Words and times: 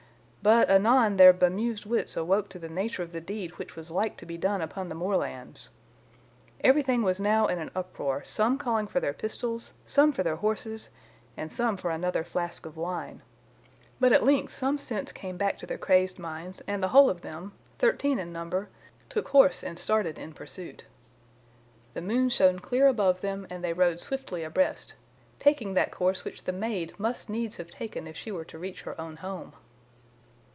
But 0.43 0.71
anon 0.71 1.17
their 1.17 1.33
bemused 1.33 1.85
wits 1.85 2.17
awoke 2.17 2.49
to 2.49 2.57
the 2.57 2.67
nature 2.67 3.03
of 3.03 3.11
the 3.11 3.21
deed 3.21 3.51
which 3.59 3.75
was 3.75 3.91
like 3.91 4.17
to 4.17 4.25
be 4.25 4.39
done 4.39 4.59
upon 4.59 4.89
the 4.89 4.95
moorlands. 4.95 5.69
Everything 6.61 7.03
was 7.03 7.19
now 7.19 7.45
in 7.45 7.59
an 7.59 7.69
uproar, 7.75 8.23
some 8.25 8.57
calling 8.57 8.87
for 8.87 8.99
their 8.99 9.13
pistols, 9.13 9.71
some 9.85 10.11
for 10.11 10.23
their 10.23 10.37
horses, 10.37 10.89
and 11.37 11.51
some 11.51 11.77
for 11.77 11.91
another 11.91 12.23
flask 12.23 12.65
of 12.65 12.75
wine. 12.75 13.21
But 13.99 14.13
at 14.13 14.23
length 14.25 14.55
some 14.55 14.79
sense 14.79 15.11
came 15.11 15.37
back 15.37 15.59
to 15.59 15.67
their 15.67 15.77
crazed 15.77 16.17
minds, 16.17 16.63
and 16.65 16.81
the 16.81 16.87
whole 16.87 17.11
of 17.11 17.21
them, 17.21 17.51
thirteen 17.77 18.17
in 18.17 18.33
number, 18.33 18.67
took 19.09 19.27
horse 19.29 19.63
and 19.63 19.77
started 19.77 20.17
in 20.17 20.33
pursuit. 20.33 20.85
The 21.93 22.01
moon 22.01 22.29
shone 22.29 22.57
clear 22.57 22.87
above 22.87 23.21
them, 23.21 23.45
and 23.51 23.63
they 23.63 23.73
rode 23.73 23.99
swiftly 24.01 24.43
abreast, 24.43 24.95
taking 25.39 25.75
that 25.75 25.91
course 25.91 26.25
which 26.25 26.45
the 26.45 26.51
maid 26.51 26.99
must 26.99 27.29
needs 27.29 27.57
have 27.57 27.69
taken 27.69 28.07
if 28.07 28.17
she 28.17 28.31
were 28.31 28.45
to 28.45 28.57
reach 28.57 28.81
her 28.81 28.99
own 28.99 29.17
home. 29.17 29.53